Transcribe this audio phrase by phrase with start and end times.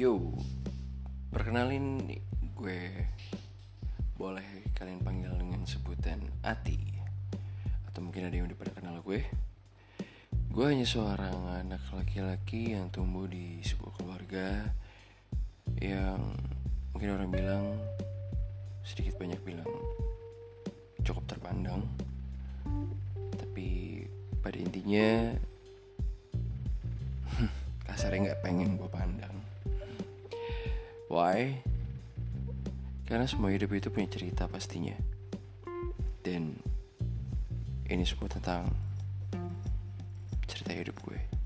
[0.00, 0.16] Yo,
[1.28, 2.08] perkenalin
[2.56, 2.80] gue.
[4.16, 6.80] Boleh kalian panggil dengan sebutan Ati.
[7.84, 9.28] Atau mungkin ada yang udah pada kenal gue.
[10.48, 14.72] Gue hanya seorang anak laki-laki yang tumbuh di sebuah keluarga
[15.76, 16.32] Yang
[16.96, 17.64] mungkin orang bilang
[18.80, 19.68] sedikit banyak bilang
[21.04, 21.84] cukup terpandang.
[23.36, 24.00] Tapi
[24.40, 25.36] pada intinya
[27.84, 29.39] kasarnya nggak pengen gue pandang
[31.10, 31.58] why?
[33.10, 34.94] Karena semua hidup itu punya cerita pastinya.
[36.22, 36.54] Dan
[37.90, 38.70] ini semua tentang
[40.46, 41.39] cerita hidup gue